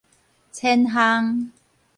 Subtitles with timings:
[0.51, 1.51] 淺烘